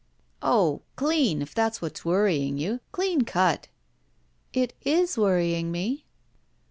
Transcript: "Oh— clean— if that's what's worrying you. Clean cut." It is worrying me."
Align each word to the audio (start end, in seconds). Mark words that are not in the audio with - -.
"Oh— 0.41 0.81
clean— 0.95 1.43
if 1.43 1.53
that's 1.53 1.79
what's 1.79 2.03
worrying 2.03 2.57
you. 2.57 2.79
Clean 2.91 3.21
cut." 3.21 3.67
It 4.51 4.73
is 4.81 5.15
worrying 5.15 5.71
me." 5.71 6.05